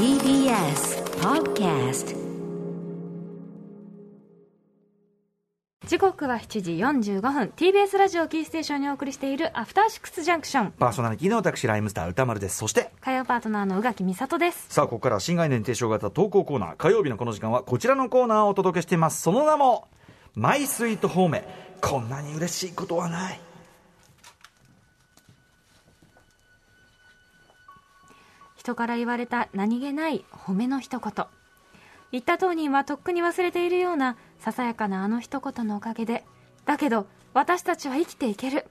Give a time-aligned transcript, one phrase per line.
[0.00, 2.16] TBS Podcast
[5.86, 7.52] 時刻は7時45分。
[7.54, 10.70] TBS ラジオキーステーションにお送りしているアフターシックスジャンクション。
[10.70, 12.56] パーソナリティの私ライムスター歌丸です。
[12.56, 14.68] そして火曜パートナーの宇垣美里です。
[14.70, 16.76] さあここからは新概念提唱型投稿コーナー。
[16.76, 19.20] 火曜日のこの時間はこちらのコーナーをお届けしています。
[19.20, 19.86] その名も
[20.34, 21.42] マイスイートホーム
[21.82, 23.40] こんなに嬉しいことはない
[28.60, 31.26] 人から言われた何気ない褒めの一言。
[32.12, 36.26] 言った当人はとっくに忘れているようなささやかなあの一言のおかげで。
[36.66, 38.66] だけど私たちは生きていける。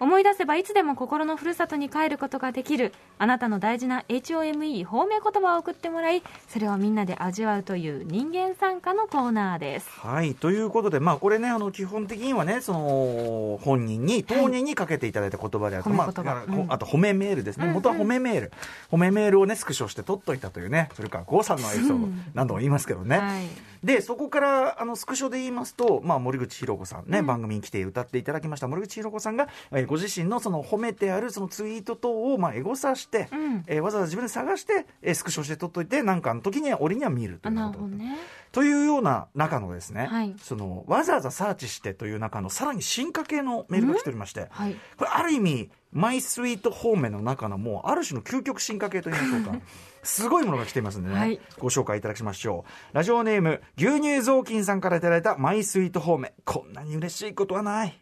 [0.00, 9.90] 思い出せばいつでも心のふるさとに帰ることができるあなたの大事な HOME 褒め言葉を送ってもらいそれをみんなで味わうという人間参加のコーナーです。
[9.90, 16.66] はいということでまあこれねあの基本的にはねその本人に当人にかけていただいた言葉であると、はいまあうん。
[16.72, 17.74] あと褒めメールですね、うんうん。
[17.76, 18.52] 元は褒めメール。
[18.90, 22.24] 褒めメールをねスクショして取っといたというねそれから郷さんのエピソード、うん。
[22.32, 23.44] 何度も言いますけどね、はい
[23.82, 27.26] でそこからあのスクショで言いますと、まあ、森口博子さんね、うん。
[27.26, 33.64] 番組に来て歌っていただきました森口博子さんが、えーご自身のその褒めてあるそのツイート等をまあエゴサして、うん。
[33.66, 38.18] えーわざわざ自分で探して、えースクショして撮っといてなんかの時には折には見るとあいうことなるほどね。
[38.52, 40.34] というような中のですね、はい。
[40.42, 44.76] そのわざわざサーチしてという中のさらに進化系のメールが来ておりまして、はい。
[44.96, 49.58] これある意味マイスイート方面の中のもうある種の究極進化系といいましょうか
[50.02, 51.40] すごいものが来ていますんでね、はい。
[51.58, 52.94] ご紹介いただきましょう。
[52.94, 57.98] ラジオネーム牛乳雑巾さんからいただいたマイスイート方面こんなに嬉しいことはない。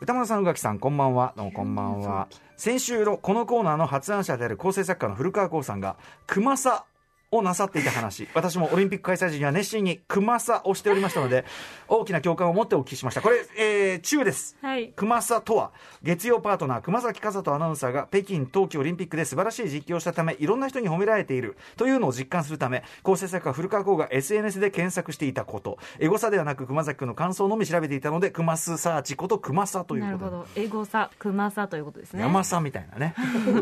[0.00, 1.34] 歌丸さん宇垣さんこんばんは。
[1.36, 2.28] どうもこんばんは。
[2.56, 6.84] 先週のこのコーナーの発案者である構成作家の古川光さんが熊さ
[7.32, 8.28] をなさっていた話。
[8.34, 11.44] 私もオリンピック開催時には熱心に熊さをしておりましたので
[11.86, 13.22] 大きな共感を持ってお聞きしました。
[13.22, 14.56] これ、えー、中です。
[14.60, 14.88] はい。
[14.96, 15.70] 熊さとは
[16.02, 25.78] 月曜パートナー熊崎和人アナウンサーが北京冬季オリンピックで素晴らしい実況をしたためいろんな人に褒められているというのを実感するため構成作家古川光が SNS で検索していたこと。
[26.00, 30.36] エゴサではなく熊崎君の感想のみ調べていたので熊スサーチこと熊さというなることで。
[30.36, 30.48] ほど。
[30.56, 32.22] エゴさ熊さということですね。
[32.22, 33.14] 山さみたいなね。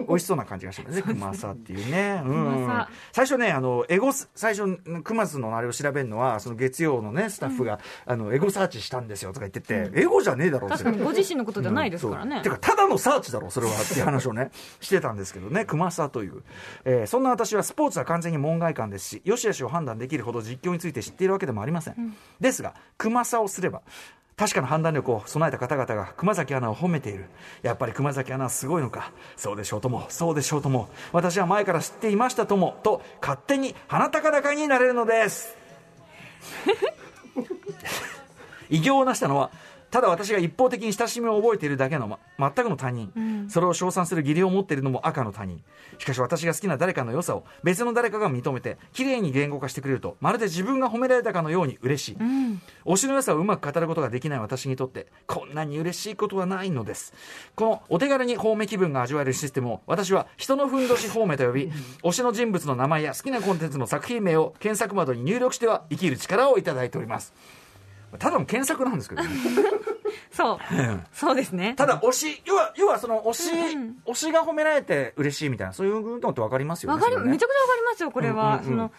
[0.08, 1.02] 美味しそうな感じがしますね。
[1.02, 2.22] 熊さっていうね。
[2.24, 2.86] うん。
[3.12, 12.36] 最初ねあのエゴス最初熊津のあれを調べるのはその月曜のねスタッフが、あのエゴサーチしたんですよとか言ってて、エゴじゃねえだろう確かにご自身のことじゃないですからね。
[12.36, 16.44] そうてかただのサーチだろそれはっていう話をね してたんですけどね熊さという、
[16.84, 23.82] えーそんな私はスポーツは完全に門外漢ですしよしよしを判断できるほど実況について知っているわけでもありません、ですが熊さをすれば
[24.38, 27.24] 確かな判断力を備えた方々が熊崎アナを褒めている。
[27.62, 29.10] やっぱり熊崎アナはすごいのか。
[29.36, 30.88] そうでしょうともそうでしょうとも。
[31.12, 35.56] 私は前から知っていましたともと勝手に鼻高々になれるのです。
[38.70, 39.50] 偉業を成したのは
[39.90, 45.62] ただ私が一方的に親しみを覚えているだけの、ま、全くの他人、それを称賛する義理を持っているのも赤の他人。
[45.98, 52.16] しかし私が好きな誰かの良さを別の誰かが認めて綺麗に言語化してくれるとまるで自分が褒められたかのように嬉しい、
[52.84, 57.14] 推しの良さをうまく語ることができない私にとってこんなに嬉しいことはないのです。
[57.54, 61.72] このお手軽に褒め気分が味わえるシステムを私は人のふんどし褒めと呼び
[62.02, 67.32] 推しの人物の名前や好きなコンテンツの作品名を検索窓に入力しては生きる力をいただいております
[68.18, 69.28] ただの検索なんですけどね。
[70.32, 70.58] そう。
[71.12, 71.74] そうですね。
[71.76, 78.90] ただ推し要は要はその推し、うん推しが褒められて嬉しいみたいなそういうのって分かりますよねわかりめちゃくちゃわかりますよこれは、その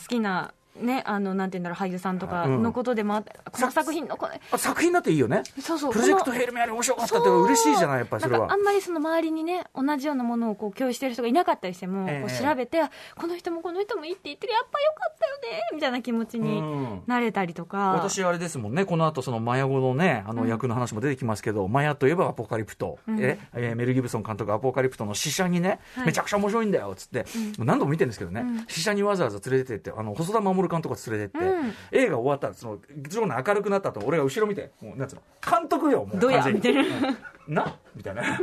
[0.00, 5.42] 好きなねあのなんて言うんだろう俳優さんとかのことでもあって、この作品のこれあ作品だっていいよね。
[5.60, 5.92] そうそう。
[5.92, 8.52] プロジェクトヘイルメアリー面白かったって嬉しいじゃないやっぱりそれは。
[8.52, 12.18] あんまりその周りにね同じようなものをこう共有してる人がいなかったりしても、え。
[12.18, 17.02] えこう調べてあこの人もこの人もいいって言ってるやっぱよかったよねみたいな気持ちにうん。
[17.06, 23.20] なれたりとか、私あれですもんねこの後そのマヤ語のねあの役の話も出てきますけど、マヤといえばアポカリプト、うん。
[23.20, 26.06] ええーメル・ギブソン監督アポカリプトの死者にね、はい。
[26.06, 27.24] めちゃくちゃ面白いんだよっつって、
[27.58, 28.64] 何度も見てるんですけどね、うん。
[28.68, 31.74] 死者にわざわざ連れてってあの細田守監督が連れてって、うん。
[31.92, 32.78] 映画終わったらその
[33.08, 36.88] 徐々に明るくなったと俺が後ろ見てもうなんつうの監督よもうどや完全に。
[37.48, 37.76] な。
[37.94, 38.22] みたいな。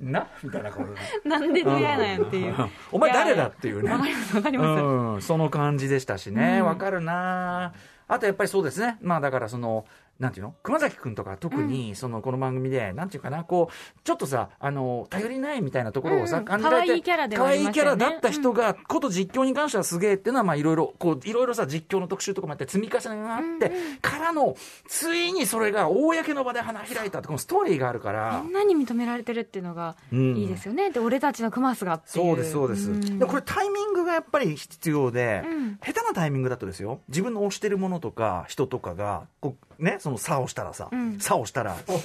[0.00, 0.92] なみたいな顔で
[1.24, 2.54] なんでどうやなんやっていう。
[2.90, 3.90] お前誰だっていうね。
[3.90, 6.66] わかりますわかります、うん、その感じでしたしね、うん。
[6.66, 7.72] わ、かるな。
[8.08, 9.86] あとやっぱりそうですね、まあだからその、
[10.22, 10.54] なんていうの？
[10.62, 16.44] 熊崎君とか特に、その、この番組で、なんていうかな、こう、ちょっとさ、あの、頼りないみたいなところをさ、うん。
[16.44, 24.54] 感じられて、可愛いキャラ可愛いキャラだった人が、こと実況に関してはすげえっていうのは、まあいろいろ、こう、いろいろさ、実況の特集とかもやって積み重ねがあって、からの、
[24.86, 28.42] ついにそれが公の場で花開いたって、このストーリーがあるから。
[28.44, 30.36] み、んなに認められてるっていうのがうん。
[30.36, 32.26] いいですよね、で俺たちのクマスがっていう。
[32.26, 32.88] そうです、そうです。
[32.90, 33.18] ん。
[33.18, 35.78] でこれタイミングがやっぱり必要で、うん。
[35.84, 41.18] 下手なタイミングだとですよ、自分の推してるものとか人とかが、こう、ねその差をしたらさ、うん。
[41.18, 41.98] 差をしたらさお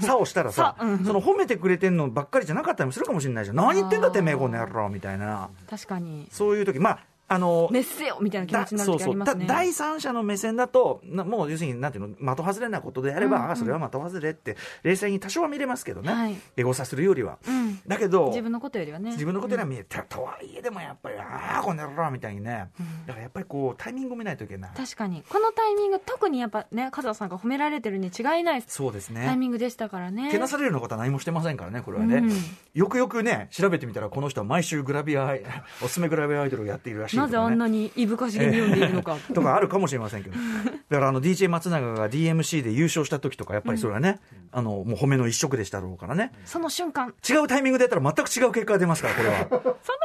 [0.00, 1.04] 差をしたらさ、さうん。
[1.04, 3.56] その褒めてくれてんのばっかりじゃなかったりもするかもしれないじゃん。
[3.56, 5.50] 何言ってんだてめえこの野郎みたいな。
[5.68, 6.28] 確かに。
[6.30, 6.98] そういう時まあ
[7.32, 9.46] あのメッセよみたいな気持だちになるそうそうだ時ありますね。
[9.46, 13.42] 第三者の目線だとなもう要するになんていうの的外れなことであれば、うん。
[13.44, 16.36] うんあそれは的外れって冷静に多少は見れますけどね、はい。
[16.56, 17.38] エゴサするよりは。
[17.46, 17.80] うん。
[17.86, 19.12] だけど自分のことよりはね。
[19.12, 23.06] 自分のことには見えて、とはいえでもやっぱりああこの野郎みたいにね、うん。
[23.06, 24.70] だからやっぱりこうタイミングを見ないといけない。
[24.76, 25.22] 確かに。
[25.28, 30.30] このタイミング特にやっぱね加藤さんが褒められてるに違いないそうですタイねミングでしたからね。
[30.32, 32.30] けなされるようなことは何もしてませんからねこれはね、うん。
[32.74, 35.36] よくよくね調べてみたらこの人は毎週グラビア
[35.82, 40.36] おすすめグラビアアイドルをやっているらしいね、なぜあんなにいぶかしげに読んでいるのか、 とかあるかもしれませんけど。
[40.90, 44.20] だからあの DJ 松永が DMC で優勝した時とかやっぱりそれはね、
[44.52, 46.32] あのもう褒めの一色でしたろうからね。
[46.44, 47.14] その瞬間。
[47.28, 49.34] 違うタイミングでやったら全く違う結果が出ますからこれは。
[49.50, 49.60] そんな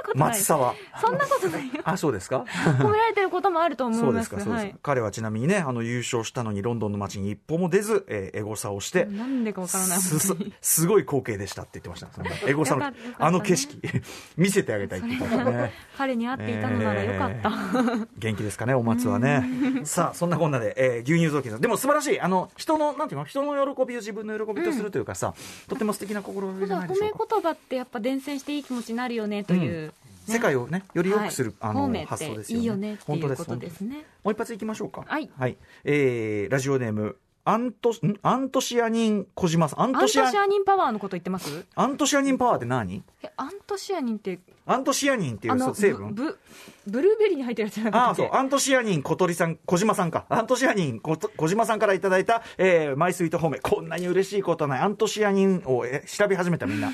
[0.05, 0.29] ことない。
[0.29, 0.73] 松沢。
[1.01, 1.73] そんなことないよ。
[1.83, 2.45] あそうですか？
[2.79, 4.75] 褒められてることもあると思いそうまですすかそうですか、はい。
[4.83, 12.09] 彼はちなみにねあの優勝したのにロンドンの街に一歩も出ず、えーエゴサをして、なんでかわからないすすごい光景でしたって言ってました。
[12.49, 13.79] エゴサのねあの景色
[14.35, 15.71] 見せてあげたいって言ってましたね。
[15.97, 17.51] 彼に会っていたのならよかった、
[18.17, 19.43] 元気ですかねお松はね。
[19.83, 21.61] さあそんなこんなで、えー牛乳雑巾さん。
[21.61, 25.33] でも素晴らしいあの人のなんていうの人の喜びを自分の喜びとするというかさ、
[25.67, 27.35] とても素敵な心がけじゃないで褒めしょうか。
[27.35, 29.93] 言葉ってやっぱ伝染していい気持ちになるよねという、ね。
[30.27, 31.71] 世界をねより良くする、はい。
[31.71, 32.61] あの発想ですよね。
[32.61, 34.05] いいよねって本当いうことですね。
[34.23, 35.05] もう一発いきましょうか。
[35.07, 35.29] はい。
[35.83, 37.95] えーラジオネームアントん？
[38.23, 39.81] アントシアニン小島さん。
[39.81, 41.65] アントシアアニンパワーのこと言ってます？
[41.75, 43.03] アントシアニンパワーって何？
[43.21, 46.15] えアントシアニンってアントシアニンっていう成分？
[46.15, 46.39] ブブ
[46.87, 48.29] ブルーベリーに入ってるやつじゃなああそう。
[48.33, 50.25] アントシアニン小鳥さん小島さんか。
[50.29, 53.59] アントシアニン小小島さんからいただいた、えーマイスイート褒め。
[53.59, 54.79] こんなに嬉しいことはない。
[54.79, 56.89] アントシアニンを、え調べ始めたみんな。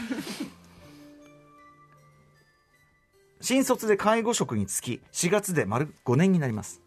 [3.40, 6.80] 新卒で介護職に就き4月で丸5年になります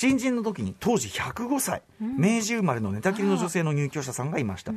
[0.00, 4.72] 新人の時に当時105歳、明治生まれの寝たきりの女性の入居者さんがいました、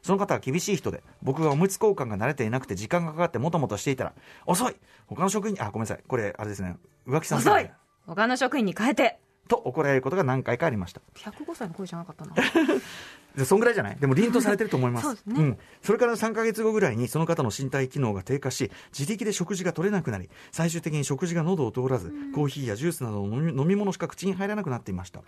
[0.00, 4.14] その方は厳しい人で僕がおむつ交換が慣れていなくて時間がかかってもともとしていたら
[4.46, 4.74] 遅い。
[5.08, 6.00] 他の職員にあごめんなさい。
[6.08, 6.76] これあれですね。
[7.06, 7.70] 浮気さん遅い。
[8.06, 9.18] 他の職員に変えて。
[9.46, 11.02] と怒られることが何回かありました。
[11.16, 12.32] 105歳の声じゃなかったな。
[12.32, 12.40] で
[13.44, 13.96] そんぐらいじゃない？
[13.96, 15.02] でも凛とされてると思います。
[15.06, 15.42] そうですね。
[15.42, 25.22] ん、それから3か月後ぐらいにその方の身体機能が低下し自力で食事が取れなくなり最終的に食事が喉を通らず、コーヒーやジュースなどの飲み物しか口に入らなくなっていました。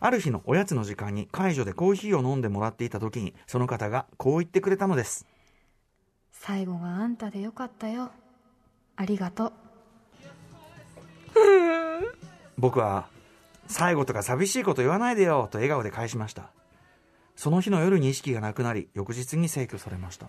[0.00, 5.26] ある日のおやつの時間に介助でコーヒーを飲んでもらっていた時にその方がこう言ってくれたのです。
[6.32, 8.10] 最後があんたでよかったよ。
[8.96, 9.52] ありがとう。
[12.58, 13.06] 僕は
[13.68, 16.50] 最後とか寂しいこと言わないでよと笑顔で返しました
[17.42, 20.28] その日の夜に意識がなくなり翌日に逝去されました。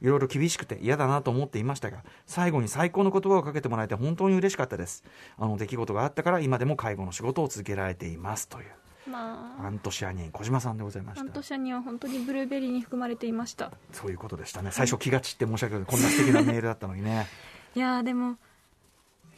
[0.00, 5.04] いろいろ厳しくて嫌だなと思っていましたが最後に最高の言葉をかけてもらえて本当に嬉しかったです。
[5.36, 9.10] あの出来事があったから今でも介護の仕事を続けられていますという。
[9.10, 9.66] まあ。
[9.66, 11.22] アントシアニン小島さんでございました。
[11.22, 13.70] 半年には本当にブルーベリーに含まれていました。
[13.92, 14.70] そういうことでしたね。
[14.72, 15.84] 最初気が散って申し訳ない。
[15.84, 17.26] こんな素敵なメールだったのにね。
[17.76, 18.38] いやーでも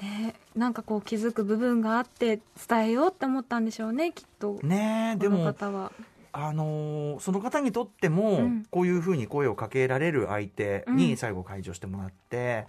[0.01, 2.39] ねなんかこう気づく部分があって
[2.69, 4.55] 伝えようって思ったんでしょうねきっと。
[4.55, 5.91] このねえでも方は
[6.37, 8.67] あのーその方にとっても、うん。
[8.71, 12.67] こういうふうに声をかけられる相手に最後解除してもらって、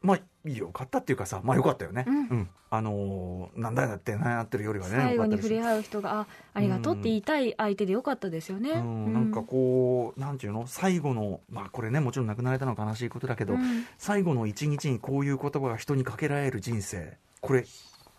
[0.00, 2.48] まあよかったっていうかさまあよかったよね、うん。
[2.70, 10.66] あのーなんだよってなってるよりはね最後に触れ合う人があありがとうって言いたい相手でよかったですよね、うん、なんかこうなんていうの？
[10.66, 13.86] 最後のまあこれねもちろん亡くなられたのは悲しいことだけど、うん。
[13.96, 17.64] 最後の一日にこういう言葉が人にかけられる人生これ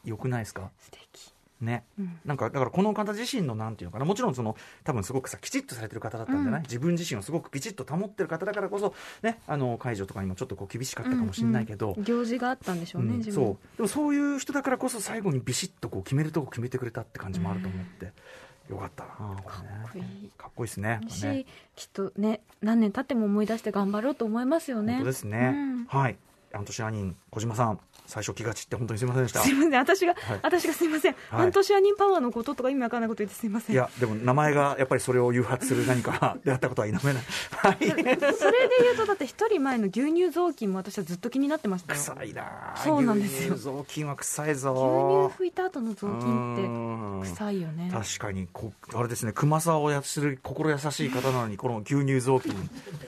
[0.03, 0.71] よくないですか？
[0.79, 2.19] 素敵ね、うん。
[2.25, 4.05] なんかだからこの方自身のなんていうのかな。
[4.05, 6.63] もちろんその多分すごくさきちっとされてる方だったんじゃない、うん。
[6.63, 11.99] 自分自身をすごくきちっと保ってる方だからこそねあの解除とかにもちょっとこう厳しかったかもしれないけど、うん。
[11.99, 13.17] うん行事があったんでしょうね、うん。
[13.17, 13.35] 自分。
[13.35, 13.77] そう。
[13.77, 18.11] でもそういう人だからこそ最後にビシッとこう決めるとこ決めてくれたって感じもあると思って、
[18.69, 19.11] よかったな
[19.43, 19.51] こ
[19.93, 20.07] れね。
[20.07, 20.31] こいい。
[20.37, 20.99] かっこいいですね。
[21.23, 21.45] ね。
[21.75, 24.93] きっとね何年経っても思い出して頑張ろうと思いますよね。
[24.93, 25.85] 本当ですね、うん。
[25.85, 26.17] はい
[26.55, 29.41] アントシアニン小島さん最初気が散って本当にすみませんでした。
[29.41, 29.73] すいません。
[29.73, 30.39] 私が、はい。
[30.43, 31.41] 私がすいません、はい。
[31.43, 33.75] アントシアニンパワーのこととか意味わかんないこと言ってすいません。
[33.75, 38.15] いやでも名前がやっぱりそれを誘発する何かであったことは否めないはいそれで
[38.81, 41.99] 言うとだって一人前の牛乳雑巾も私はずっと気になってましたよ。
[41.99, 43.55] 臭いなそうなんですよ。
[43.55, 47.89] 牛乳雑巾は臭い牛ぞ乳拭いた後の雑巾って臭いよね。
[47.91, 48.47] 確かに。
[48.53, 49.31] こあれですね。
[49.33, 52.53] 熊沢をやする心優しい方なのにこの牛乳雑巾。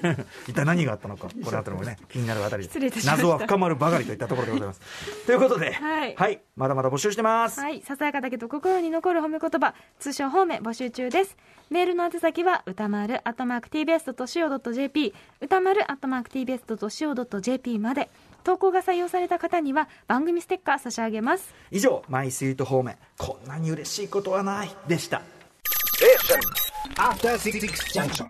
[0.47, 2.63] 一体何があったのかこの辺りもね気になるあたり。
[2.63, 3.23] 失礼いたしました。
[3.23, 4.81] 謎は深まるばかりといったところでございます。
[5.25, 6.41] ということではい。
[6.55, 7.81] まだまだ募集してます、はい。
[7.81, 11.37] ささやかだけど心に残る褒め言葉通称褒め募集中です。
[11.69, 18.09] メールの宛先は歌丸アットマーク TBS.CO.JP 歌丸アットマーク TBS.CO.JP まで。
[18.43, 21.53] 投稿が採用された方には番組ステッカー差し上げます。
[21.69, 24.69] 以上マイスイート方面こんなに嬉しいことはない。
[24.87, 25.21] でした。
[26.95, 27.59] After Six
[27.93, 28.29] Junction.